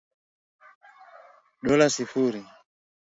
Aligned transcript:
dola 1.67 1.87
sifuri 1.95 2.41